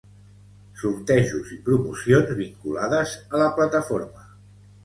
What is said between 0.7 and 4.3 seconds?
Sortejos i promocions vinculades a la plataforma